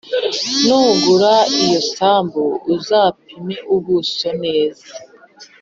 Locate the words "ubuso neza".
3.75-4.87